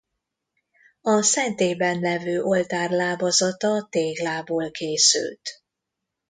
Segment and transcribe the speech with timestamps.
[1.01, 5.41] A szentélyben levő oltár lábazata téglából készült.